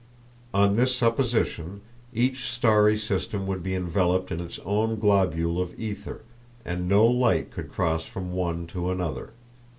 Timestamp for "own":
4.65-4.97